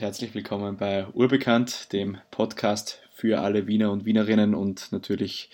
[0.00, 5.50] herzlich willkommen bei Urbekannt, dem Podcast für alle Wiener und Wienerinnen und natürlich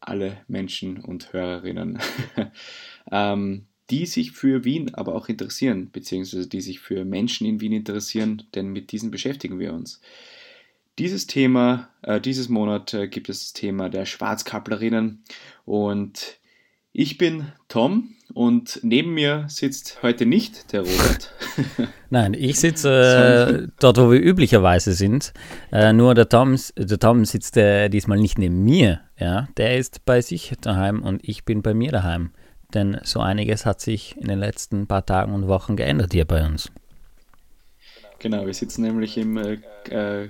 [0.00, 1.98] alle Menschen und Hörerinnen,
[3.10, 7.72] ähm, die sich für Wien aber auch interessieren, beziehungsweise die sich für Menschen in Wien
[7.72, 10.00] interessieren, denn mit diesen beschäftigen wir uns.
[11.00, 15.24] Dieses Thema, äh, dieses Monat äh, gibt es das Thema der Schwarzkapplerinnen
[15.64, 16.38] und
[16.92, 21.32] ich bin Tom und neben mir sitzt heute nicht der Robert.
[22.10, 25.32] Nein, ich sitze äh, dort, wo wir üblicherweise sind.
[25.70, 29.00] Äh, nur der Tom, der Tom sitzt äh, diesmal nicht neben mir.
[29.18, 29.48] Ja?
[29.56, 32.32] Der ist bei sich daheim und ich bin bei mir daheim.
[32.74, 36.44] Denn so einiges hat sich in den letzten paar Tagen und Wochen geändert hier bei
[36.44, 36.70] uns.
[38.18, 39.58] Genau, wir sitzen nämlich im äh,
[39.90, 40.28] äh,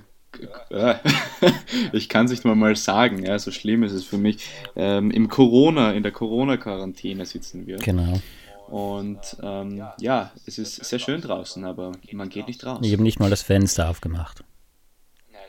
[1.92, 4.48] ich kann es nicht mal, mal sagen, ja, so schlimm ist es für mich.
[4.76, 7.76] Ähm, Im Corona, in der Corona-Quarantäne sitzen wir.
[7.76, 8.20] Genau.
[8.68, 12.78] Und ähm, ja, es ist sehr schön draußen, aber man geht nicht raus.
[12.82, 14.42] Ich habe nicht mal das Fenster aufgemacht.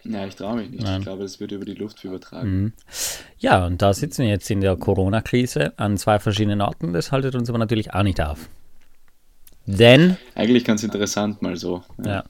[0.03, 0.83] Ja, ich traue mich nicht.
[0.83, 0.99] Nein.
[0.99, 2.49] Ich glaube, das wird über die Luft übertragen.
[2.49, 2.73] Mhm.
[3.39, 6.91] Ja, und da sitzen wir jetzt in der Corona-Krise an zwei verschiedenen Orten.
[6.91, 8.49] Das haltet uns aber natürlich auch nicht auf.
[9.65, 10.17] Denn.
[10.35, 11.83] Eigentlich ganz interessant mal so.
[12.03, 12.11] Ja.
[12.11, 12.23] ja.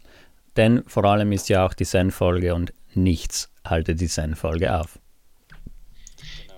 [0.57, 4.99] Denn vor allem ist ja auch die Zen-Folge und nichts haltet die Zen-Folge auf.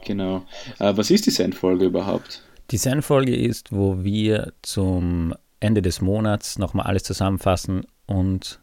[0.06, 0.46] Genau.
[0.80, 2.44] Äh, was ist die Zen-Folge überhaupt?
[2.72, 8.60] Die Zen-Folge ist, wo wir zum Ende des Monats nochmal alles zusammenfassen und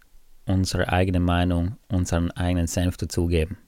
[0.46, 3.58] unsere eigene Meinung, unseren eigenen Senf dazugeben.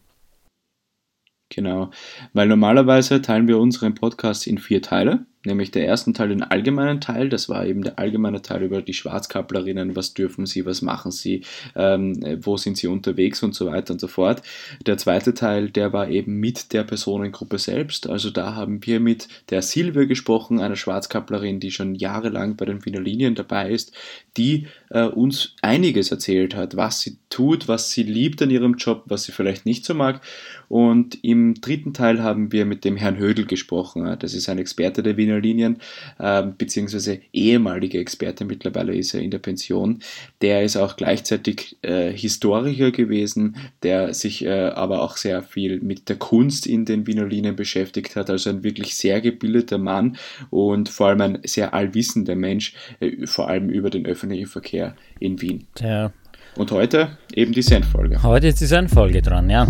[1.51, 1.91] Genau,
[2.33, 7.01] weil normalerweise teilen wir unseren Podcast in vier Teile nämlich der ersten Teil den allgemeinen
[7.01, 11.11] Teil, das war eben der allgemeine Teil über die Schwarzkapplerinnen, was dürfen sie, was machen
[11.11, 11.43] sie,
[11.75, 14.43] ähm, wo sind sie unterwegs und so weiter und so fort.
[14.87, 19.29] Der zweite Teil, der war eben mit der Personengruppe selbst, also da haben wir mit
[19.51, 23.93] der Silvia gesprochen, einer Schwarzkapplerin, die schon jahrelang bei den Wiener Linien dabei ist,
[24.37, 29.05] die äh, uns einiges erzählt hat, was sie tut, was sie liebt an ihrem Job,
[29.07, 30.21] was sie vielleicht nicht so mag.
[30.69, 34.17] Und im dritten Teil haben wir mit dem Herrn Hödel gesprochen.
[34.19, 35.79] Das ist ein Experte der Wiener Linien,
[36.19, 40.01] äh, beziehungsweise ehemaliger Experte, mittlerweile ist er in der Pension.
[40.41, 46.09] Der ist auch gleichzeitig äh, Historiker gewesen, der sich äh, aber auch sehr viel mit
[46.09, 48.31] der Kunst in den Wiener Linien beschäftigt hat.
[48.31, 50.17] Also ein wirklich sehr gebildeter Mann
[50.51, 55.41] und vor allem ein sehr allwissender Mensch, äh, vor allem über den öffentlichen Verkehr in
[55.41, 55.67] Wien.
[55.81, 56.13] Ja.
[56.57, 58.23] Und heute eben die Senfolge.
[58.23, 59.67] Heute ist die Senfolge dran, ja.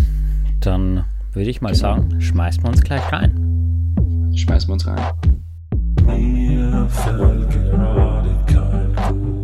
[0.65, 4.33] Dann würde ich mal sagen, schmeißen wir uns gleich rein.
[4.35, 4.99] Schmeißen wir uns rein.
[6.07, 8.95] Mir fällt gerade kein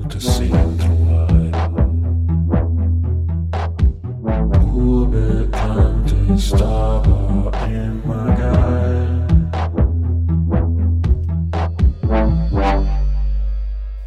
[0.01, 1.53] gutes Intro ein.
[4.75, 9.27] Urbekannt ist aber immer geil.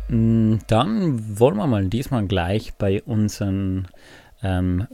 [0.07, 3.88] Mm, dann wollen wir mal diesmal gleich bei unseren
[4.41, 4.88] ähm,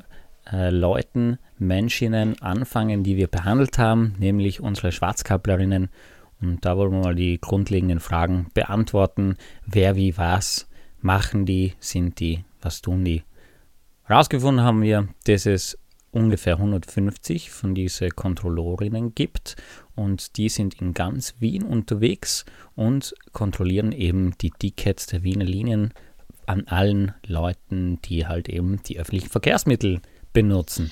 [0.51, 5.89] äh, Leuten, Menschinnen anfangen, die wir behandelt haben, nämlich unsere Schwarzkapplerinnen
[6.41, 9.35] und da wollen wir mal die grundlegenden Fragen beantworten.
[9.65, 10.67] Wer, wie, was
[11.01, 13.23] machen die, sind die, was tun die?
[14.03, 15.77] Herausgefunden haben wir, dass es
[16.11, 19.55] ungefähr 150 von diesen Kontrollorinnen gibt
[19.95, 22.45] und die sind in ganz Wien unterwegs
[22.75, 25.93] und kontrollieren eben die Tickets der Wiener Linien
[26.47, 30.01] an allen Leuten, die halt eben die öffentlichen Verkehrsmittel
[30.33, 30.91] benutzen.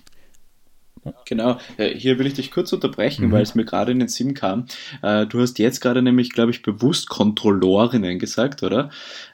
[1.25, 3.31] Genau, äh, hier will ich dich kurz unterbrechen, mhm.
[3.31, 4.65] weil es mir gerade in den Sinn kam.
[5.01, 8.89] Äh, du hast jetzt gerade nämlich, glaube ich, bewusst Kontrollorinnen gesagt, oder?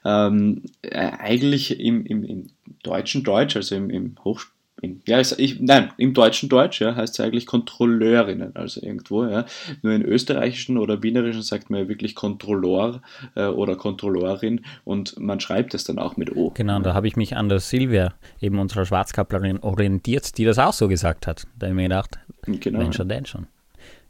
[0.06, 2.47] Ähm, äh, eigentlich im, im, im
[2.84, 4.53] deutschen Deutsch, also im, im Hochsp
[4.83, 9.24] in, ja, ich, nein, im deutschen Deutsch ja, heißt es eigentlich Kontrolleurinnen, also irgendwo.
[9.24, 9.45] Ja.
[9.81, 13.01] Nur in österreichischen oder wienerischen sagt man ja wirklich Kontrolleur
[13.35, 16.51] äh, oder Kontrollorin und man schreibt es dann auch mit O.
[16.53, 20.74] Genau, da habe ich mich an der Silvia, eben unserer Schwarzkapplerin, orientiert, die das auch
[20.74, 21.47] so gesagt hat.
[21.57, 22.79] Da habe ich mir gedacht, genau.
[22.79, 23.47] Mensch und denn schon.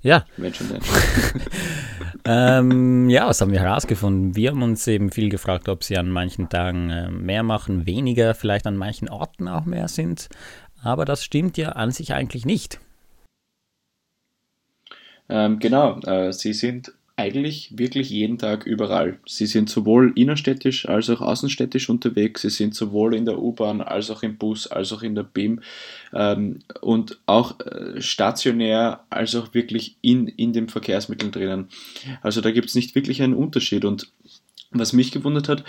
[0.03, 0.25] Ja.
[0.35, 0.81] Mensch und denn
[2.25, 4.35] ähm, ja, was haben wir herausgefunden?
[4.35, 8.33] Wir haben uns eben viel gefragt, ob sie an manchen Tagen äh, mehr machen, weniger,
[8.33, 10.27] vielleicht an manchen Orten auch mehr sind.
[10.83, 12.80] Aber das stimmt ja an sich eigentlich nicht.
[15.30, 19.19] Ähm, genau, äh, sie sind eigentlich wirklich jeden Tag überall.
[19.27, 22.41] Sie sind sowohl innerstädtisch als auch außenstädtisch unterwegs.
[22.41, 25.62] Sie sind sowohl in der U-Bahn als auch im Bus als auch in der BIM
[26.12, 31.69] ähm, und auch äh, stationär als auch wirklich in, in den Verkehrsmitteln drinnen.
[32.21, 33.86] Also da gibt es nicht wirklich einen Unterschied.
[33.86, 34.12] Und
[34.71, 35.63] was mich gewundert hat,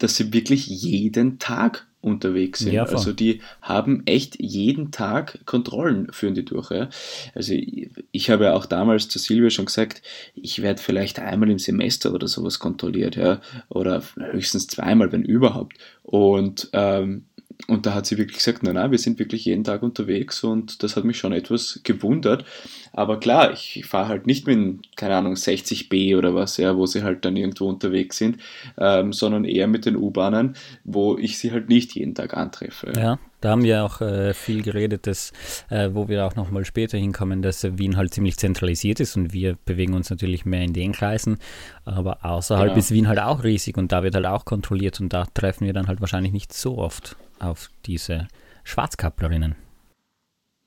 [0.00, 2.72] dass sie wirklich jeden Tag unterwegs sind.
[2.72, 6.70] Ja, also die haben echt jeden Tag Kontrollen, führen die durch.
[6.70, 6.88] Ja.
[7.34, 10.02] Also ich, ich habe ja auch damals zu Silvia schon gesagt,
[10.34, 15.74] ich werde vielleicht einmal im Semester oder sowas kontrolliert, ja, oder höchstens zweimal, wenn überhaupt.
[16.02, 17.26] Und ähm,
[17.66, 20.82] und da hat sie wirklich gesagt, nein, nein, wir sind wirklich jeden Tag unterwegs und
[20.82, 22.44] das hat mich schon etwas gewundert.
[22.92, 26.86] Aber klar, ich, ich fahre halt nicht mit, keine Ahnung, 60b oder was, ja, wo
[26.86, 28.38] sie halt dann irgendwo unterwegs sind,
[28.78, 32.92] ähm, sondern eher mit den U-Bahnen, wo ich sie halt nicht jeden Tag antreffe.
[32.96, 35.32] Ja, da haben wir auch äh, viel geredet, dass,
[35.70, 39.32] äh, wo wir auch nochmal später hinkommen, dass äh, Wien halt ziemlich zentralisiert ist und
[39.32, 41.38] wir bewegen uns natürlich mehr in den Kreisen,
[41.84, 42.78] aber außerhalb genau.
[42.78, 45.72] ist Wien halt auch riesig und da wird halt auch kontrolliert und da treffen wir
[45.72, 48.28] dann halt wahrscheinlich nicht so oft auf diese
[48.64, 49.56] Schwarzkapplerinnen.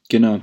[0.10, 0.42] Genau.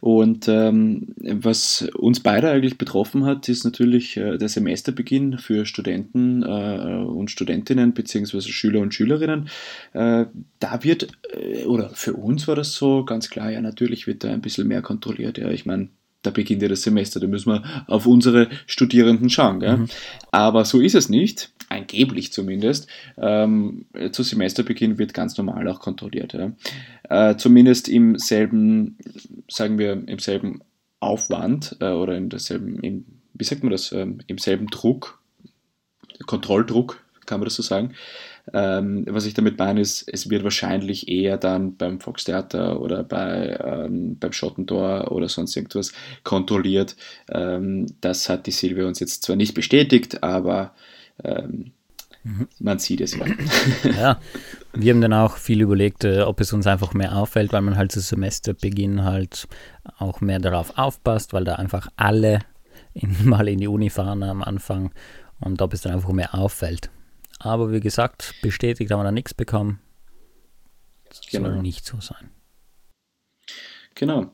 [0.00, 6.42] Und ähm, was uns beide eigentlich betroffen hat, ist natürlich äh, der Semesterbeginn für Studenten
[6.42, 9.50] äh, und Studentinnen beziehungsweise Schüler und Schülerinnen.
[9.92, 10.24] Äh,
[10.58, 14.32] da wird, äh, oder für uns war das so ganz klar, ja natürlich wird da
[14.32, 15.36] ein bisschen mehr kontrolliert.
[15.36, 15.88] Ja, ich meine,
[16.22, 19.58] da beginnt ja das Semester, da müssen wir auf unsere Studierenden schauen.
[19.58, 19.88] Mhm.
[20.30, 26.34] Aber so ist es nicht angeblich zumindest, ähm, zu Semesterbeginn wird ganz normal auch kontrolliert.
[26.34, 26.52] Ja.
[27.08, 28.98] Äh, zumindest im selben,
[29.48, 30.60] sagen wir, im selben
[31.00, 35.20] Aufwand äh, oder in derselben, im, wie sagt man das, ähm, im selben Druck,
[36.26, 37.94] Kontrolldruck, kann man das so sagen.
[38.52, 43.58] Ähm, was ich damit meine, ist, es wird wahrscheinlich eher dann beim Volkstheater oder bei,
[43.62, 45.92] ähm, beim Schottentor oder sonst irgendwas
[46.24, 46.96] kontrolliert.
[47.30, 50.74] Ähm, das hat die Silvia uns jetzt zwar nicht bestätigt, aber
[51.24, 51.72] ähm,
[52.24, 52.48] mhm.
[52.58, 53.26] man sieht es ja.
[53.96, 54.20] ja,
[54.72, 57.76] wir haben dann auch viel überlegt, äh, ob es uns einfach mehr auffällt, weil man
[57.76, 59.48] halt zu Semesterbeginn halt
[59.98, 62.40] auch mehr darauf aufpasst, weil da einfach alle
[62.94, 64.92] in, mal in die Uni fahren am Anfang
[65.40, 66.90] und ob es dann einfach mehr auffällt.
[67.38, 69.80] Aber wie gesagt, bestätigt haben wir da nichts bekommen.
[71.08, 71.48] Das genau.
[71.48, 72.30] soll nicht so sein.
[74.00, 74.32] Genau.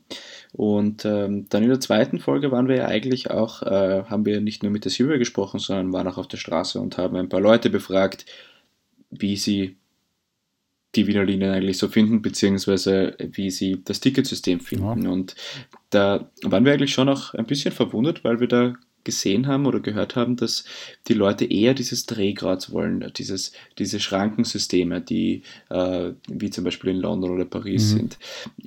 [0.52, 4.40] Und ähm, dann in der zweiten Folge waren wir ja eigentlich auch, äh, haben wir
[4.40, 7.28] nicht nur mit der Silvia gesprochen, sondern waren auch auf der Straße und haben ein
[7.28, 8.26] paar Leute befragt,
[9.10, 9.76] wie sie
[10.94, 15.02] die Wiener Linien eigentlich so finden, beziehungsweise wie sie das Ticketsystem finden.
[15.02, 15.10] Ja.
[15.10, 15.34] Und
[15.90, 18.74] da waren wir eigentlich schon auch ein bisschen verwundert, weil wir da
[19.06, 20.64] gesehen haben oder gehört haben, dass
[21.08, 26.99] die Leute eher dieses Drehgrad wollen, dieses, diese Schrankensysteme, die äh, wie zum Beispiel in
[26.99, 27.97] London oder Paris mhm.
[27.97, 28.19] sind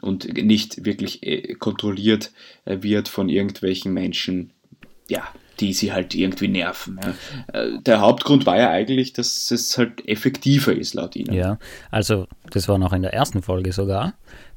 [0.02, 2.32] und nicht wirklich äh, kontrolliert
[2.66, 4.52] äh, wird von irgendwelchen Menschen,
[5.08, 5.28] ja,
[5.60, 7.00] die sie halt irgendwie nerven.
[7.04, 7.62] Ja.
[7.62, 11.34] Äh, der Hauptgrund war ja eigentlich, dass es halt effektiver ist, laut ihnen.
[11.34, 11.60] Ja,
[11.92, 14.14] also das war noch in der ersten Folge sogar.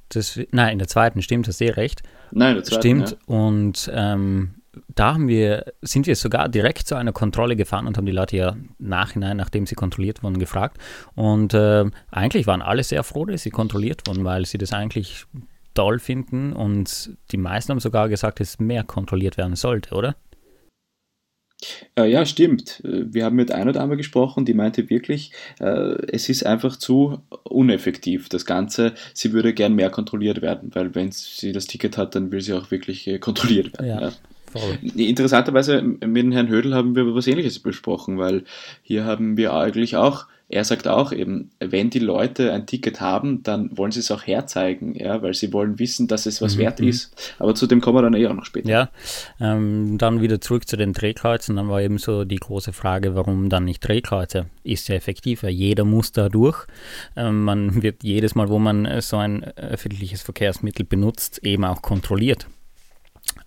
[0.09, 2.03] Das, nein, in der zweiten, stimmt, hast du eh recht.
[2.31, 2.81] Nein, in der zweiten.
[2.81, 3.35] Stimmt, ja.
[3.35, 4.55] und ähm,
[4.95, 8.37] da haben wir, sind wir sogar direkt zu einer Kontrolle gefahren und haben die Leute
[8.37, 10.79] ja nachhinein, nachdem sie kontrolliert wurden, gefragt.
[11.15, 15.27] Und äh, eigentlich waren alle sehr froh, dass sie kontrolliert wurden, weil sie das eigentlich
[15.75, 20.17] toll finden und die meisten haben sogar gesagt, dass mehr kontrolliert werden sollte, oder?
[21.97, 22.81] Äh, ja, stimmt.
[22.85, 28.29] Wir haben mit einer Dame gesprochen, die meinte wirklich, äh, es ist einfach zu uneffektiv,
[28.29, 28.95] das Ganze.
[29.15, 32.53] Sie würde gern mehr kontrolliert werden, weil wenn sie das Ticket hat, dann will sie
[32.53, 33.89] auch wirklich äh, kontrolliert werden.
[33.89, 34.01] Ja.
[34.09, 34.13] Ja.
[34.53, 34.79] Voll.
[34.97, 38.45] Interessanterweise mit dem Herrn Hödel haben wir was Ähnliches besprochen, weil
[38.83, 43.43] hier haben wir eigentlich auch, er sagt auch eben, wenn die Leute ein Ticket haben,
[43.43, 46.61] dann wollen sie es auch herzeigen, ja, weil sie wollen wissen, dass es was mhm.
[46.61, 46.89] wert mhm.
[46.89, 47.35] ist.
[47.39, 48.69] Aber zu dem kommen wir dann eher noch später.
[48.69, 48.91] Ja,
[49.41, 51.57] ähm, dann wieder zurück zu den Drehkreuzen.
[51.57, 54.45] Dann war eben so die große Frage, warum dann nicht Drehkreuze?
[54.63, 55.49] Ist ja effektiver.
[55.49, 56.67] Jeder muss da durch.
[57.17, 62.47] Ähm, man wird jedes Mal, wo man so ein öffentliches Verkehrsmittel benutzt, eben auch kontrolliert.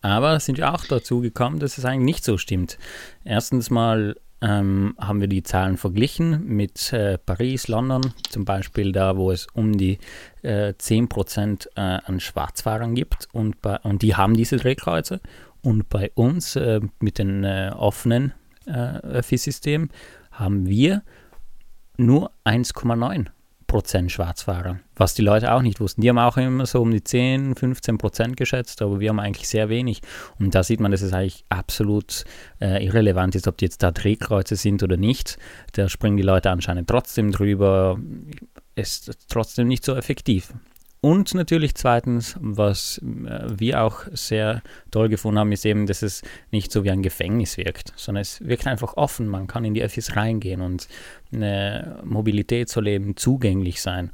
[0.05, 2.77] Aber sind wir auch dazu gekommen, dass es eigentlich nicht so stimmt.
[3.23, 9.17] Erstens mal ähm, haben wir die Zahlen verglichen mit äh, Paris, London, zum Beispiel da,
[9.17, 9.97] wo es um die
[10.43, 15.21] äh, 10% äh, an Schwarzfahrern gibt und, bei, und die haben diese Drehkreuze.
[15.63, 18.33] Und bei uns äh, mit dem äh, offenen
[18.67, 19.89] äh, Öffi-System
[20.29, 21.01] haben wir
[21.97, 23.25] nur 1,9
[23.75, 25.99] Prozent Schwarzfahrer, was die Leute auch nicht wussten.
[25.99, 29.49] Die haben auch immer so um die 10, 15 Prozent geschätzt, aber wir haben eigentlich
[29.49, 30.01] sehr wenig.
[30.39, 32.23] Und da sieht man, dass es eigentlich absolut
[32.61, 35.37] äh, irrelevant ist, ob die jetzt da Drehkreuze sind oder nicht.
[35.73, 37.99] Da springen die Leute anscheinend trotzdem drüber.
[38.75, 40.53] Ist trotzdem nicht so effektiv.
[41.05, 46.23] Und natürlich zweitens, was äh, wir auch sehr toll gefunden haben, ist eben, dass es
[46.49, 49.27] nicht so wie ein Gefängnis wirkt, sondern es wirkt einfach offen.
[49.27, 50.87] Man kann in die Öffis reingehen und
[51.31, 54.09] eine Mobilität soll eben zugänglich sein.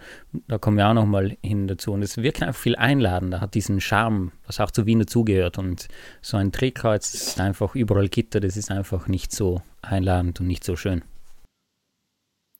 [0.49, 1.93] Da kommen wir auch nochmal hin dazu.
[1.93, 5.59] Und es wirkt einfach viel einladender, hat diesen Charme, was auch zu Wien dazugehört.
[5.59, 5.87] Und
[6.21, 10.65] so ein Drehkreuz ist einfach überall Gitter, das ist einfach nicht so einladend und nicht
[10.65, 11.05] so schön.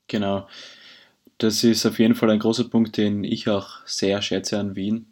[0.08, 0.48] Genau.
[1.42, 5.08] Das ist auf jeden Fall ein großer Punkt, den ich auch sehr schätze an Wien,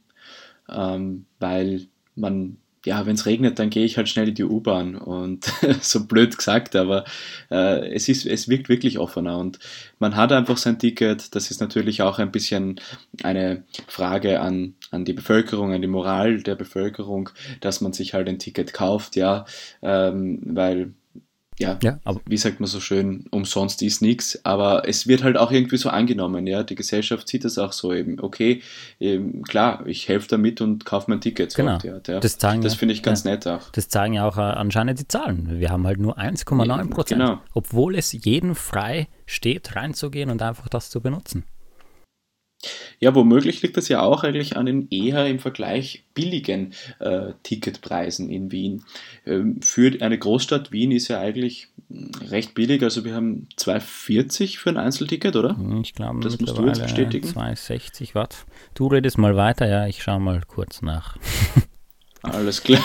[0.69, 4.95] ähm, weil man ja, wenn es regnet, dann gehe ich halt schnell in die U-Bahn
[4.95, 7.03] und so blöd gesagt, aber
[7.51, 9.59] äh, es ist, es wirkt wirklich offener und
[9.97, 11.35] man hat einfach sein Ticket.
[11.35, 12.79] Das ist natürlich auch ein bisschen
[13.23, 18.29] eine Frage an, an die Bevölkerung, an die Moral der Bevölkerung, dass man sich halt
[18.29, 19.45] ein Ticket kauft, ja,
[19.81, 20.93] ähm, weil
[21.59, 25.51] ja, ja wie sagt man so schön, umsonst ist nichts, aber es wird halt auch
[25.51, 28.61] irgendwie so angenommen, ja, die Gesellschaft sieht das auch so eben, okay,
[28.99, 31.53] eben, klar, ich helfe damit und kaufe mein Ticket.
[31.53, 31.99] Genau, ja.
[31.99, 33.69] das, das finde ich ganz ja, nett auch.
[33.71, 35.59] Das zeigen ja auch äh, anscheinend die Zahlen.
[35.59, 37.41] Wir haben halt nur 1,9 Prozent, genau.
[37.53, 41.43] obwohl es jedem frei steht, reinzugehen und einfach das zu benutzen.
[42.99, 48.29] Ja, womöglich liegt das ja auch eigentlich an den eher im Vergleich billigen äh, Ticketpreisen
[48.29, 48.83] in Wien.
[49.25, 54.57] Ähm, für eine Großstadt Wien ist ja eigentlich hm, recht billig, also wir haben 2,40
[54.57, 55.55] für ein Einzelticket, oder?
[55.55, 57.27] Hm, ich glaube, das musst du jetzt bestätigen.
[57.27, 58.45] 2,60 Watt.
[58.73, 61.17] Du redest mal weiter, ja, ich schaue mal kurz nach.
[62.21, 62.83] Alles klar.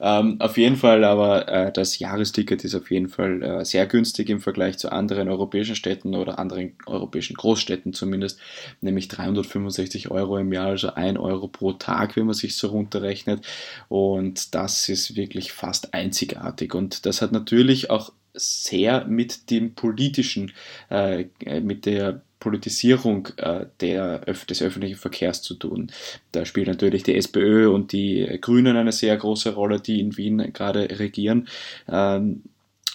[0.00, 4.28] ähm, auf jeden Fall, aber äh, das Jahresticket ist auf jeden Fall äh, sehr günstig
[4.30, 8.38] im Vergleich zu anderen europäischen Städten oder anderen europäischen Großstädten zumindest,
[8.80, 13.44] nämlich 365 Euro im Jahr, also 1 Euro pro Tag, wenn man sich so runterrechnet.
[13.88, 16.74] Und das ist wirklich fast einzigartig.
[16.74, 20.52] Und das hat natürlich auch sehr mit dem politischen,
[20.90, 21.24] äh,
[21.60, 25.90] mit der Politisierung äh, der, des öffentlichen Verkehrs zu tun.
[26.32, 30.52] Da spielt natürlich die SPÖ und die Grünen eine sehr große Rolle, die in Wien
[30.52, 31.48] gerade regieren.
[31.88, 32.42] Ähm,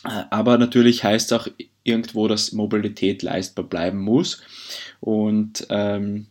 [0.03, 1.47] aber natürlich heißt auch
[1.83, 4.41] irgendwo, dass Mobilität leistbar bleiben muss.
[4.99, 6.27] Und ähm,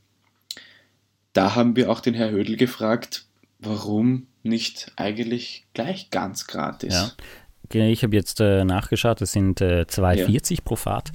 [1.33, 3.25] da haben wir auch den Herr Hödel gefragt,
[3.59, 6.95] warum nicht eigentlich gleich ganz gratis?
[6.95, 7.13] Ja.
[7.73, 10.61] Ich habe jetzt äh, nachgeschaut, es sind äh, 2,40 ja.
[10.65, 11.13] pro Fahrt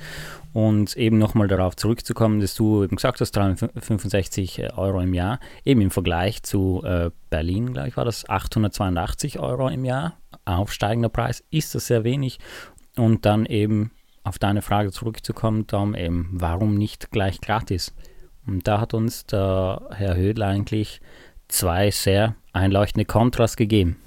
[0.55, 5.41] und eben nochmal darauf zurückzukommen, dass du eben gesagt hast, 365 äh, Euro im Jahr,
[5.65, 10.13] eben im Vergleich zu äh, Berlin, glaube ich, war das 882 Euro im Jahr,
[10.45, 12.39] aufsteigender Preis, ist das sehr wenig.
[12.95, 13.91] Und dann eben
[14.23, 17.93] auf deine Frage zurückzukommen, Tom, eben, warum nicht gleich gratis?
[18.47, 21.01] Und da hat uns der Herr Hödl eigentlich
[21.49, 23.97] zwei sehr einleuchtende Kontras gegeben.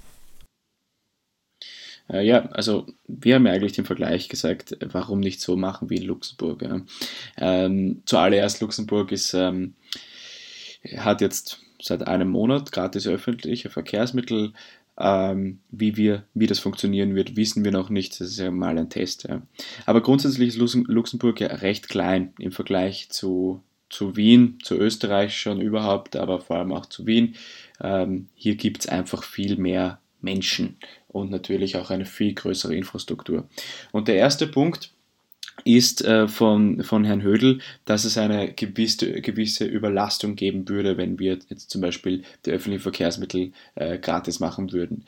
[2.10, 5.96] Äh, ja, also wir haben ja eigentlich den Vergleich gesagt, warum nicht so machen wie
[5.96, 6.62] in Luxemburg.
[6.62, 6.80] Ja.
[7.36, 9.74] Ähm, zuallererst, Luxemburg ist, ähm,
[10.96, 14.52] hat jetzt seit einem Monat gratis öffentliche Verkehrsmittel.
[15.00, 18.20] Ähm, wie, wir, wie das funktionieren wird, wissen wir noch nicht.
[18.20, 19.28] Das ist ja mal ein Test.
[19.28, 19.42] Ja.
[19.86, 25.60] Aber grundsätzlich ist Luxemburg ja recht klein im Vergleich zu, zu Wien, zu Österreich schon
[25.60, 27.36] überhaupt, aber vor allem auch zu Wien.
[27.80, 30.76] Ähm, hier gibt es einfach viel mehr Menschen
[31.08, 33.48] und natürlich auch eine viel größere Infrastruktur.
[33.92, 34.92] Und der erste Punkt
[35.64, 41.18] ist äh, von, von Herrn Hödel, dass es eine gewisse, gewisse Überlastung geben würde, wenn
[41.18, 45.04] wir jetzt zum Beispiel die öffentlichen Verkehrsmittel äh, gratis machen würden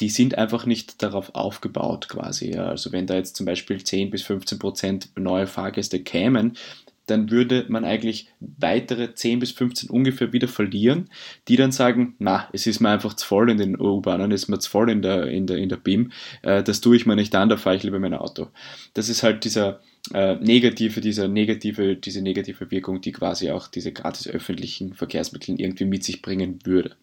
[0.00, 2.54] die sind einfach nicht darauf aufgebaut quasi.
[2.54, 6.56] Also wenn da jetzt zum Beispiel 10 bis 15 Prozent neue Fahrgäste kämen,
[7.06, 11.08] dann würde man eigentlich weitere 10 bis 15 ungefähr wieder verlieren,
[11.48, 14.48] die dann sagen, na, es ist mir einfach zu voll in den U-Bahnen, es ist
[14.48, 17.16] mir zu voll in der, in der, in der BIM, äh, das tue ich mir
[17.16, 18.48] nicht an, da fahre ich lieber mein Auto.
[18.94, 19.80] Das ist halt dieser
[20.12, 25.84] äh, negative, dieser negative, diese negative Wirkung, die quasi auch diese gratis öffentlichen Verkehrsmittel irgendwie
[25.84, 26.96] mit sich bringen würde.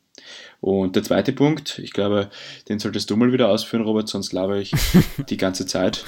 [0.62, 2.30] Und der zweite Punkt, ich glaube,
[2.70, 4.72] den solltest du mal wieder ausführen, Robert, sonst laber ich
[5.30, 6.06] die ganze Zeit.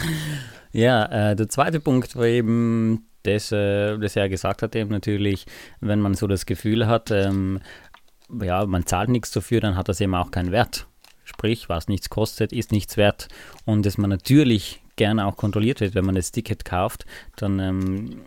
[0.72, 5.46] Ja, äh, der zweite Punkt war eben das, äh, das er gesagt hat, eben natürlich,
[5.80, 7.60] wenn man so das Gefühl hat, ähm,
[8.42, 10.88] ja, man zahlt nichts dafür, dann hat das eben auch keinen Wert.
[11.24, 13.28] Sprich, was nichts kostet, ist nichts wert.
[13.66, 17.06] Und dass man natürlich gerne auch kontrolliert wird, wenn man das Ticket kauft,
[17.36, 18.22] dann ähm,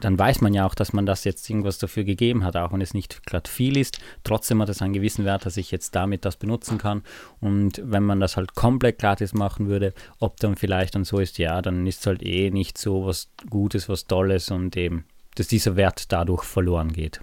[0.00, 2.80] dann weiß man ja auch, dass man das jetzt irgendwas dafür gegeben hat, auch wenn
[2.80, 3.98] es nicht gerade viel ist.
[4.24, 7.02] Trotzdem hat es einen gewissen Wert, dass ich jetzt damit das benutzen kann.
[7.40, 11.38] Und wenn man das halt komplett gratis machen würde, ob dann vielleicht dann so ist,
[11.38, 15.04] ja, dann ist es halt eh nicht so was Gutes, was Tolles und eben,
[15.36, 17.20] dass dieser Wert dadurch verloren geht.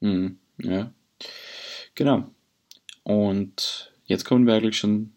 [0.00, 0.92] Mhm, ja,
[1.94, 2.24] genau.
[3.04, 5.12] Und jetzt kommen wir eigentlich schon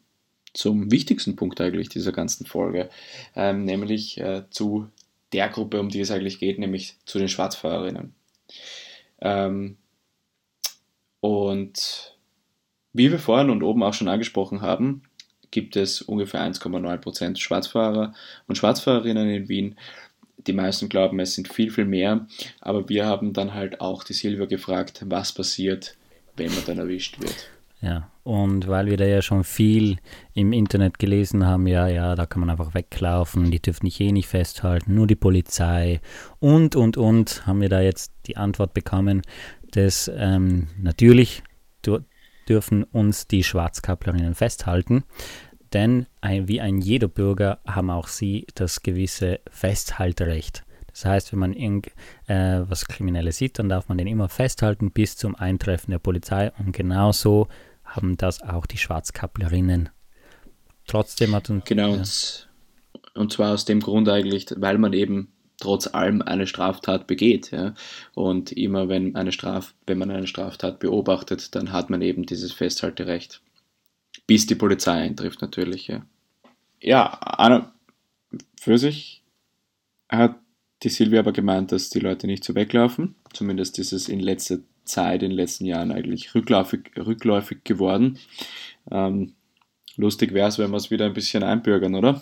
[0.54, 2.90] zum wichtigsten Punkt eigentlich dieser ganzen Folge,
[3.36, 4.88] ähm, nämlich äh, zu
[5.38, 8.16] der Gruppe, um die es eigentlich geht, nämlich zu den Schwarzfahrerinnen.
[9.22, 9.78] Ähm,
[11.20, 12.18] und
[12.92, 15.04] wie wir vorhin und oben auch schon angesprochen haben,
[15.52, 18.16] gibt es ungefähr 1,9% Schwarzfahrer
[18.48, 19.76] und Schwarzfahrerinnen in Wien.
[20.38, 22.26] Die meisten glauben, es sind viel, viel mehr,
[22.60, 25.96] aber wir haben dann halt auch die Silvia gefragt, was passiert,
[26.36, 27.52] wenn man dann erwischt wird.
[27.80, 29.98] Ja, und weil wir da ja schon viel
[30.34, 34.12] im Internet gelesen haben, ja, ja, da kann man einfach weglaufen, die dürfen dich eh
[34.12, 36.02] nicht festhalten, nur die Polizei
[36.40, 39.22] und, und, und, haben wir da jetzt die Antwort bekommen,
[39.72, 41.44] dass ähm, natürlich,
[42.50, 45.04] dürfen uns die Schwarzkapplerinnen festhalten.
[45.74, 50.64] Denn ein, wie ein jeder Bürger haben auch sie das gewisse Festhalterecht.
[50.98, 51.92] Das heißt, wenn man irgend,
[52.26, 56.52] äh, Kriminelles sieht, dann darf man den immer festhalten bis zum Eintreffen der Polizei.
[56.58, 57.50] Und genauso
[57.84, 59.90] haben das auch die Schwarzkapplerinnen.
[60.88, 61.66] Trotzdem hat uns.
[61.66, 61.98] Genau, ja.
[61.98, 62.50] und,
[63.14, 67.52] und zwar aus dem Grund eigentlich, weil man eben trotz allem eine Straftat begeht.
[67.52, 67.76] Ja?
[68.16, 72.54] Und immer wenn, eine Straf, wenn man eine Straftat beobachtet, dann hat man eben dieses
[72.54, 73.42] Festhalterecht.
[74.26, 75.86] Bis die Polizei eintrifft natürlich.
[75.86, 76.04] Ja,
[76.82, 77.72] ja Anna,
[78.60, 79.22] für sich
[80.10, 80.38] hat
[80.84, 83.16] die Silvia aber gemeint, dass die Leute nicht so weglaufen.
[83.34, 88.20] Zumindest ist es in letzter Zeit, in den letzten Jahren eigentlich rückläufig, rückläufig geworden.
[88.92, 89.34] Ähm,
[89.96, 92.22] lustig wäre es, wenn wir es wieder ein bisschen einbürgern, oder?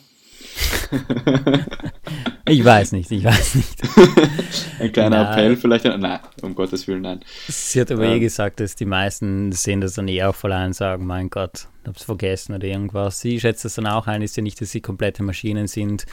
[2.47, 3.81] Ich weiß nicht, ich weiß nicht.
[4.79, 5.33] Ein kleiner nein.
[5.33, 5.85] Appell vielleicht.
[5.85, 7.21] Nein, um Gottes Willen, nein.
[7.47, 8.17] Sie hat aber eh ähm.
[8.17, 11.31] eh gesagt, dass die meisten sehen das dann eh auch voll ein und sagen, mein
[11.31, 13.19] Gott, ich hab's vergessen oder irgendwas.
[13.19, 16.05] Sie schätzt das dann auch ein, ist ja nicht, dass sie komplette Maschinen sind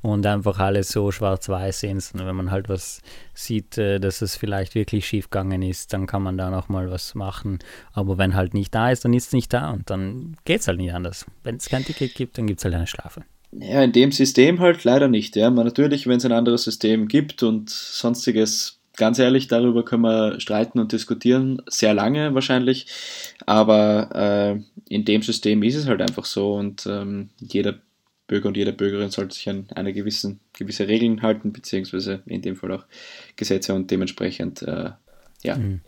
[0.00, 3.02] und einfach alles so schwarz-weiß sehen, sondern wenn man halt was
[3.34, 7.16] sieht, äh, dass es vielleicht wirklich schief gegangen ist, dann kann man da nochmal was
[7.16, 7.58] machen.
[7.92, 10.78] Aber wenn halt nicht da ist, dann ist es nicht da und dann geht's halt
[10.78, 11.26] nicht anders.
[11.42, 13.24] Wenn es kein Ticket gibt, dann gibt es halt eine Strafe.
[13.52, 15.36] Ja, in dem System halt leider nicht.
[15.36, 15.50] Ja.
[15.50, 20.40] Man, natürlich, wenn es ein anderes System gibt und sonstiges, ganz ehrlich, darüber können wir
[20.40, 22.86] streiten und diskutieren, sehr lange wahrscheinlich.
[23.46, 27.74] Aber äh, in dem System ist es halt einfach so und ähm, jeder
[28.28, 32.54] Bürger und jede Bürgerin sollte sich an eine gewissen, gewisse Regeln halten, beziehungsweise in dem
[32.54, 32.84] Fall auch
[33.34, 34.90] Gesetze und dementsprechend äh,
[35.42, 35.80] ja, mhm.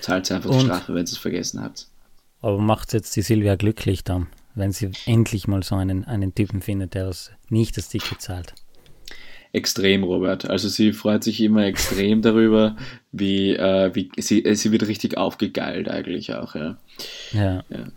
[0.00, 1.88] zahlt sie einfach und, die Strafe, wenn sie es vergessen habt.
[2.40, 4.28] Aber macht jetzt die Silvia glücklich dann?
[4.54, 8.54] Wenn sie endlich mal so einen, einen Typen findet, der das nicht das Ticket zahlt.
[9.52, 10.48] Extrem, Robert.
[10.48, 12.76] Also sie freut sich immer extrem darüber,
[13.10, 16.78] wie, äh, wie sie, äh, sie wird richtig aufgegeilt eigentlich auch, ja.
[17.32, 17.64] Ja.
[17.68, 17.88] ja.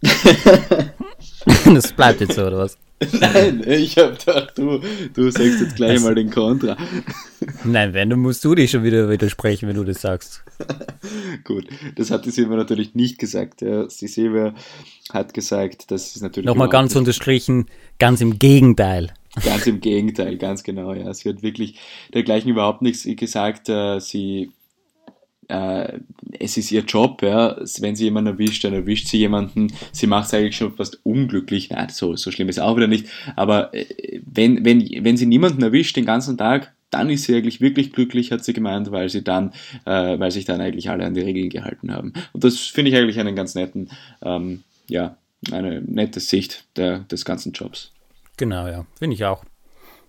[1.74, 2.78] das bleibt jetzt so, oder was?
[3.20, 4.80] Nein, ich hab gedacht, du,
[5.14, 6.76] du sagst jetzt gleich also, mal den Kontra.
[7.64, 10.42] Nein, wenn, dann musst du dich schon wieder widersprechen, wenn du das sagst.
[11.44, 13.62] Gut, das hat die Silvia natürlich nicht gesagt.
[13.62, 13.86] Ja.
[13.86, 14.52] Die Silvia
[15.12, 16.46] hat gesagt, dass es natürlich.
[16.46, 17.66] Nochmal ganz unterstrichen,
[17.98, 19.12] ganz im Gegenteil.
[19.44, 21.12] Ganz im Gegenteil, ganz genau, ja.
[21.14, 21.78] Sie hat wirklich
[22.12, 23.68] dergleichen überhaupt nichts gesagt.
[23.68, 24.50] Äh, sie
[25.48, 25.98] äh,
[26.38, 30.26] es ist ihr Job, ja, wenn sie jemanden erwischt, dann erwischt sie jemanden, sie macht
[30.26, 33.74] es eigentlich schon fast unglücklich, nein, so, so schlimm ist es auch wieder nicht, aber
[33.74, 37.92] äh, wenn, wenn, wenn sie niemanden erwischt den ganzen Tag, dann ist sie eigentlich wirklich
[37.92, 39.52] glücklich, hat sie gemeint, weil sie dann,
[39.84, 42.12] äh, weil sich dann eigentlich alle an die Regeln gehalten haben.
[42.32, 43.90] Und das finde ich eigentlich einen ganz netten,
[44.22, 45.16] ähm, ja,
[45.52, 47.92] eine nette Sicht der, des ganzen Jobs.
[48.36, 49.44] Genau, ja, finde ich auch.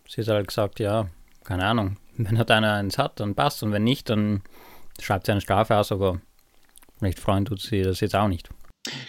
[0.07, 1.09] Sie hat halt gesagt, ja,
[1.43, 3.61] keine Ahnung, wenn halt einer eins hat, dann passt.
[3.63, 4.41] Und wenn nicht, dann
[5.01, 6.21] schreibt sie eine Strafe aus, aber
[7.01, 8.49] recht freuen tut sie das jetzt auch nicht.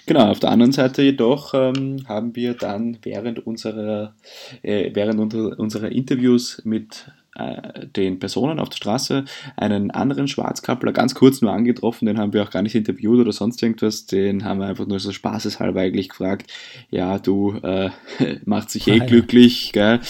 [0.06, 4.14] Genau, auf der anderen Seite jedoch ähm, haben wir dann während unserer,
[4.62, 9.24] äh, während unter, unserer Interviews mit äh, den Personen auf der Straße
[9.56, 13.30] einen anderen Schwarzkappler ganz kurz nur angetroffen, den haben wir auch gar nicht interviewt oder
[13.30, 16.50] sonst irgendwas, den haben wir einfach nur so spaßeshalber eigentlich gefragt,
[16.90, 17.90] ja, du äh,
[18.44, 20.00] macht sich eh ah, glücklich, gell?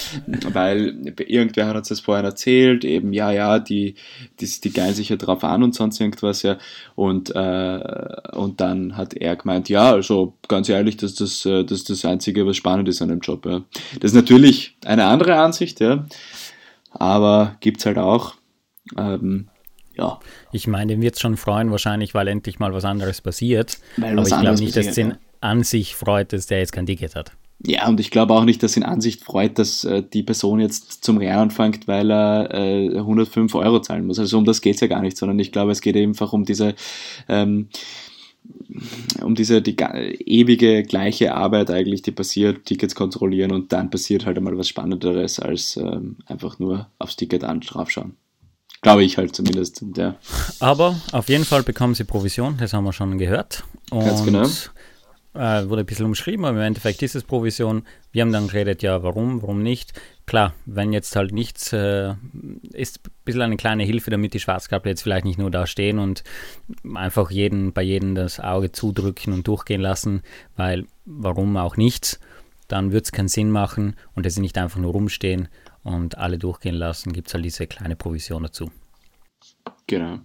[0.52, 3.96] weil irgendwer hat uns das vorhin erzählt, eben, ja, ja, die,
[4.40, 6.56] die, die geilen sich ja drauf an und sonst irgendwas, ja,
[6.94, 7.80] und, äh,
[8.32, 12.04] und dann hat er gemeint, ja, also ganz ehrlich, dass das, äh, das ist das
[12.06, 13.60] Einzige, was spannend ist an dem Job, ja.
[14.00, 16.06] Das ist natürlich eine andere Ansicht, ja,
[16.90, 18.34] aber gibt es halt auch.
[18.96, 19.48] Ähm,
[19.96, 20.18] ja.
[20.52, 23.78] Ich meine, den wird es schon freuen, wahrscheinlich, weil endlich mal was anderes passiert.
[23.96, 26.86] Weil aber ich glaube nicht, dass es ihn an sich freut, dass der jetzt kein
[26.86, 27.32] Ticket hat.
[27.62, 30.60] Ja, und ich glaube auch nicht, dass ihn an sich freut, dass äh, die Person
[30.60, 34.18] jetzt zum Rennen anfängt, weil er äh, 105 Euro zahlen muss.
[34.18, 36.46] Also um das geht es ja gar nicht, sondern ich glaube, es geht einfach um
[36.46, 36.74] diese
[37.28, 37.68] ähm,
[39.22, 44.36] um diese die ewige gleiche Arbeit eigentlich, die passiert, Tickets kontrollieren und dann passiert halt
[44.38, 48.16] einmal was Spannenderes, als ähm, einfach nur aufs Ticket draufschauen.
[48.82, 49.84] Glaube ich halt zumindest.
[49.96, 50.16] Ja.
[50.58, 53.64] Aber auf jeden Fall bekommen sie Provision, das haben wir schon gehört.
[53.90, 54.46] Und Ganz genau
[55.34, 57.84] äh, wurde ein bisschen umschrieben, aber im Endeffekt ist es Provision.
[58.12, 59.92] Wir haben dann geredet, ja, warum, warum nicht.
[60.26, 62.14] Klar, wenn jetzt halt nichts, äh,
[62.72, 65.98] ist ein bisschen eine kleine Hilfe, damit die Schwarzkappler jetzt vielleicht nicht nur da stehen
[65.98, 66.24] und
[66.94, 70.22] einfach jeden, bei jedem das Auge zudrücken und durchgehen lassen,
[70.56, 72.20] weil warum auch nichts,
[72.68, 75.48] dann wird es keinen Sinn machen und dass sie nicht einfach nur rumstehen
[75.82, 78.70] und alle durchgehen lassen, gibt es halt diese kleine Provision dazu.
[79.86, 80.20] Genau.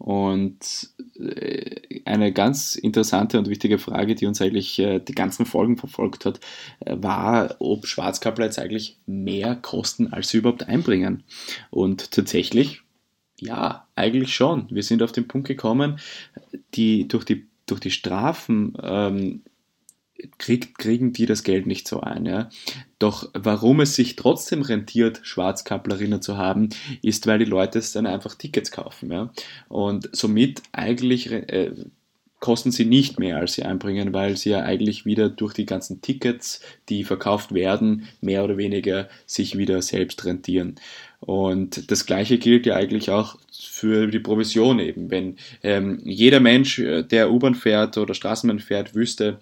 [0.00, 5.76] Und äh, eine ganz interessante und wichtige Frage, die uns eigentlich äh, die ganzen Folgen
[5.76, 6.40] verfolgt hat,
[6.80, 11.22] äh, war, ob Schwarzkappler jetzt eigentlich mehr kosten, als sie überhaupt einbringen.
[11.70, 12.82] Und tatsächlich
[13.38, 14.68] ja, eigentlich schon.
[14.70, 15.98] Wir sind auf den Punkt gekommen,
[16.74, 19.42] die durch die, durch die Strafen ähm,
[20.38, 22.26] krieg, kriegen die das Geld nicht so ein.
[22.26, 22.48] Ja?
[22.98, 26.70] Doch warum es sich trotzdem rentiert, Schwarzkapplerinnen zu haben,
[27.02, 29.10] ist, weil die Leute es dann einfach Tickets kaufen.
[29.10, 29.32] Ja?
[29.68, 31.72] Und somit eigentlich äh,
[32.40, 36.00] kosten sie nicht mehr, als sie einbringen, weil sie ja eigentlich wieder durch die ganzen
[36.00, 40.76] Tickets, die verkauft werden, mehr oder weniger sich wieder selbst rentieren.
[41.20, 45.10] Und das Gleiche gilt ja eigentlich auch für die Provision eben.
[45.10, 49.38] Wenn ähm, jeder Mensch, äh, der U-Bahn fährt oder Straßenbahn fährt, wüsste,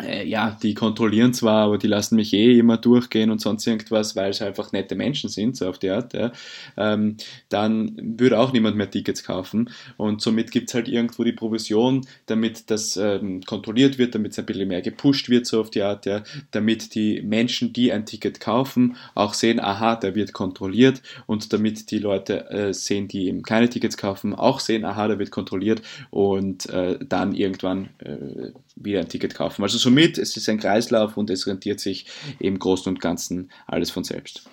[0.00, 4.16] äh, ja, die kontrollieren zwar, aber die lassen mich eh immer durchgehen und sonst irgendwas,
[4.16, 6.32] weil es einfach nette Menschen sind, so auf die Art, ja,
[6.78, 7.16] ähm,
[7.50, 9.70] dann würde auch niemand mehr Tickets kaufen.
[9.98, 14.38] Und somit gibt es halt irgendwo die Provision, damit das ähm, kontrolliert wird, damit es
[14.38, 18.06] ein bisschen mehr gepusht wird, so auf die Art, ja, damit die Menschen, die ein
[18.06, 23.26] Ticket kaufen, auch sehen, aha, der wird kontrolliert und damit die Leute äh, sehen, die
[23.28, 28.52] eben keine Tickets kaufen, auch sehen, aha, der wird kontrolliert und äh, dann irgendwann äh,
[28.76, 29.62] wieder ein Ticket kaufen.
[29.62, 32.06] Also somit, es ist ein Kreislauf und es rentiert sich
[32.38, 34.48] im Großen und Ganzen alles von selbst.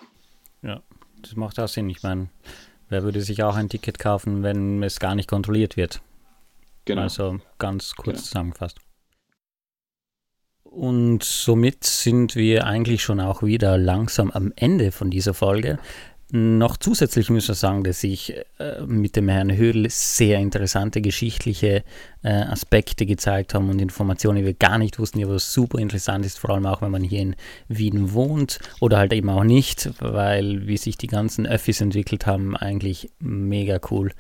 [0.61, 0.81] Ja,
[1.21, 1.89] das macht auch Sinn.
[1.89, 2.29] Ich meine,
[2.89, 6.01] wer würde sich auch ein Ticket kaufen, wenn es gar nicht kontrolliert wird?
[6.85, 7.03] Genau.
[7.03, 8.25] Also ganz kurz genau.
[8.25, 8.79] zusammengefasst.
[10.63, 15.79] Und somit sind wir eigentlich schon auch wieder langsam am Ende von dieser Folge.
[16.31, 21.83] Noch zusätzlich muss ich sagen, dass ich äh, mit dem Herrn Hödel sehr interessante geschichtliche
[22.21, 26.27] äh, Aspekte gezeigt haben und Informationen, die wir gar nicht wussten, die aber super interessant
[26.27, 27.35] ist, vor allem auch wenn man hier in
[27.67, 32.55] Wien wohnt oder halt eben auch nicht, weil wie sich die ganzen Öffis entwickelt haben,
[32.55, 34.11] eigentlich mega cool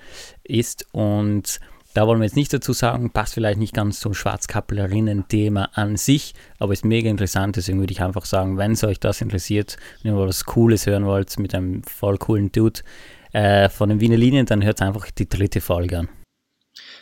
[0.43, 0.87] ist.
[0.91, 1.59] Und
[1.99, 6.33] da wollen wir jetzt nicht dazu sagen, passt vielleicht nicht ganz zum Schwarzkapplerinnen-Thema an sich,
[6.57, 7.57] aber ist mega interessant.
[7.57, 11.05] Deswegen würde ich einfach sagen, wenn es euch das interessiert, wenn ihr was Cooles hören
[11.05, 12.79] wollt mit einem voll coolen Dude
[13.33, 16.09] äh, von den Wiener Linien, dann hört einfach die dritte Folge an.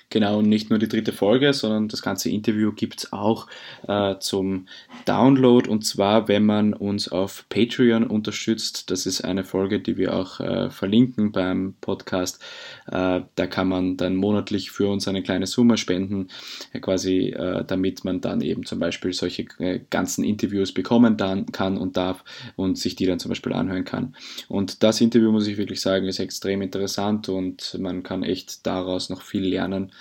[0.09, 3.47] Genau, und nicht nur die dritte Folge, sondern das ganze Interview gibt es auch
[3.87, 4.67] äh, zum
[5.03, 5.69] Download.
[5.69, 8.89] Und zwar, wenn man uns auf Patreon unterstützt.
[8.89, 12.41] Das ist eine Folge, die wir auch äh, verlinken beim Podcast.
[12.87, 16.29] Äh, da kann man dann monatlich für uns eine kleine Summe spenden,
[16.71, 21.47] äh, quasi äh, damit man dann eben zum Beispiel solche äh, ganzen Interviews bekommen dann,
[21.47, 22.23] kann und darf
[22.55, 24.15] und sich die dann zum Beispiel anhören kann.
[24.47, 29.09] Und das Interview, muss ich wirklich sagen, ist extrem interessant und man kann echt daraus
[29.09, 29.91] noch viel lernen.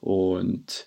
[0.00, 0.86] Und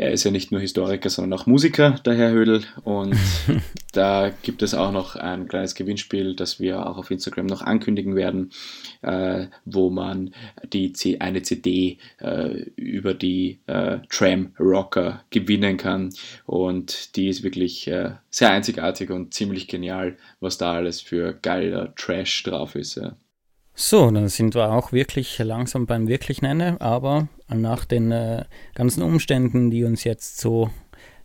[0.00, 2.62] er ist ja nicht nur Historiker, sondern auch Musiker, der Herr Hödel.
[2.84, 3.14] Und
[3.92, 8.16] da gibt es auch noch ein kleines Gewinnspiel, das wir auch auf Instagram noch ankündigen
[8.16, 8.50] werden,
[9.02, 10.32] äh, wo man
[10.72, 16.14] die C eine CD äh, über die äh, Tram Rocker gewinnen kann.
[16.46, 21.94] Und die ist wirklich äh, sehr einzigartig und ziemlich genial, was da alles für geiler
[21.94, 22.94] Trash drauf ist.
[22.94, 23.16] Ja.
[23.82, 29.02] So, dann sind wir auch wirklich langsam beim wirklichen Ende, aber nach den äh, ganzen
[29.02, 30.68] Umständen, die uns jetzt so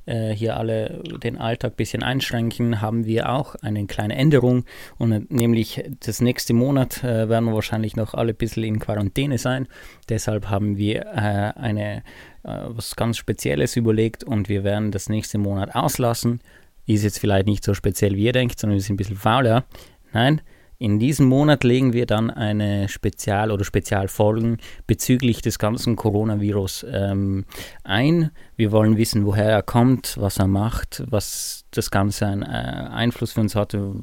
[0.05, 4.63] äh, hier alle den Alltag ein bisschen einschränken, haben wir auch eine kleine Änderung
[4.97, 8.79] und äh, nämlich das nächste Monat äh, werden wir wahrscheinlich noch alle ein bisschen in
[8.79, 9.67] Quarantäne sein.
[10.07, 12.03] Deshalb haben wir äh, eine
[12.43, 16.39] äh, was ganz Spezielles überlegt und wir werden das nächste Monat auslassen.
[16.85, 19.65] Ist jetzt vielleicht nicht so speziell, wie ihr denkt, sondern wir sind ein bisschen fauler.
[20.13, 20.39] Nein,
[20.77, 24.57] in diesem Monat legen wir dann eine Spezial- oder Spezialfolgen
[24.88, 27.45] bezüglich des ganzen Coronavirus ähm,
[27.83, 28.31] ein.
[28.55, 33.33] Wir wollen wissen, woher er kommt, was er macht, was das Ganze einen äh, Einfluss
[33.33, 33.95] für uns hatte.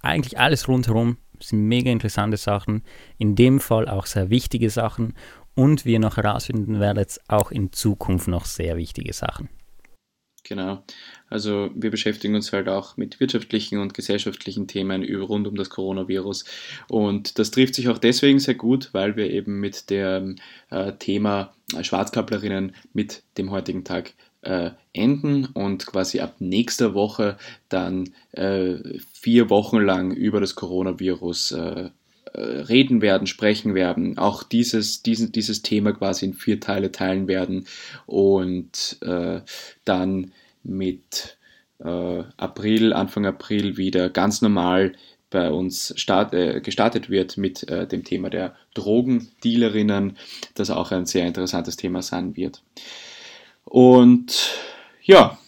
[0.00, 2.82] Eigentlich alles rundherum sind mega interessante Sachen.
[3.18, 5.14] In dem Fall auch sehr wichtige Sachen.
[5.54, 9.48] Und wie ihr noch herausfinden werdet, auch in Zukunft noch sehr wichtige Sachen.
[10.44, 10.84] Genau.
[11.30, 16.44] Also wir beschäftigen uns halt auch mit wirtschaftlichen und gesellschaftlichen Themen rund um das Coronavirus.
[16.88, 20.36] Und das trifft sich auch deswegen sehr gut, weil wir eben mit dem
[20.70, 27.38] äh, Thema Schwarzkapplerinnen mit dem heutigen Tag äh, enden und quasi ab nächster Woche
[27.70, 31.90] dann äh, vier Wochen lang über das Coronavirus äh, äh,
[32.40, 37.66] reden werden, sprechen werden, auch dieses, diesen, dieses Thema quasi in vier Teile teilen werden
[38.06, 39.40] und äh,
[39.84, 41.36] dann mit
[41.78, 44.92] äh, April, Anfang April wieder ganz normal
[45.30, 50.16] bei uns start, äh, gestartet wird mit äh, dem Thema der Drogendealerinnen,
[50.54, 52.62] das auch ein sehr interessantes Thema sein wird.
[53.64, 54.52] Und
[55.02, 55.38] ja,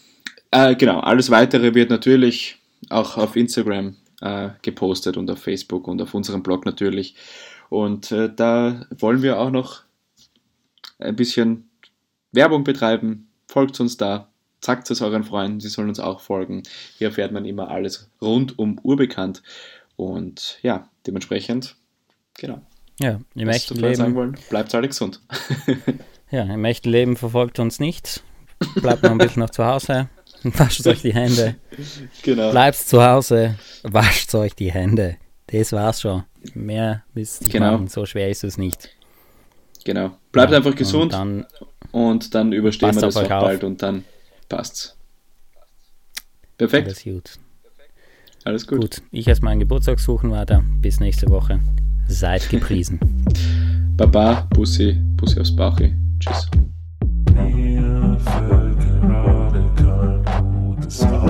[0.51, 2.57] äh, genau, alles weitere wird natürlich
[2.91, 7.15] auch auf Instagram äh, gepostet und auf Facebook und auf unserem Blog natürlich.
[7.69, 9.83] Und äh, da wollen wir auch noch
[10.99, 11.71] ein bisschen
[12.33, 13.29] Werbung betreiben.
[13.49, 14.29] Folgt uns da,
[14.61, 16.63] sagt es euren Freunden, sie sollen uns auch folgen.
[16.97, 19.43] Hier erfährt man immer alles rund um Urbekannt.
[19.97, 21.77] Und ja, dementsprechend,
[22.35, 22.61] genau.
[23.01, 24.37] Ja, im Was echten vorher sagen Leben, wollen?
[24.49, 25.21] Bleibt alle gesund.
[26.31, 28.23] ja, im echten Leben verfolgt uns nichts.
[28.77, 30.09] Bleibt noch ein bisschen noch zu Hause.
[30.59, 31.57] Wascht euch die Hände.
[32.23, 32.51] Genau.
[32.51, 33.55] Bleibt zu Hause.
[33.83, 35.17] Wascht euch die Hände.
[35.49, 36.25] Das war's schon.
[36.55, 37.73] Mehr müsst ihr Genau.
[37.73, 37.89] machen.
[37.89, 38.89] So schwer ist es nicht.
[39.85, 40.11] Genau.
[40.33, 41.47] Bleibt Ja, einfach und gesund Dann
[41.93, 44.05] und dann überstehen wir das auch bald und dann
[44.49, 44.97] passt's.
[46.59, 47.39] Perfekt, alles gut.
[48.45, 48.81] alles gut.
[48.81, 50.65] Gut, ich erst meinen Geburtstag suchen weiter.
[50.81, 51.61] Bis nächste Woche.
[52.09, 52.99] Seid gepriesen.
[53.97, 55.95] Baba, Bussi, Bussi aufs Bauchi.
[56.21, 56.49] Tschüss.
[57.35, 58.66] Hilfe.
[60.89, 61.26] Stop.